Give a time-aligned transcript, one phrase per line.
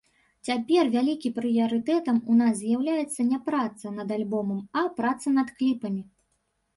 [0.47, 6.03] Цяпер вялікі прыярытэтам у нас з'яўляецца не праца над альбомам, а праца над кліпамі.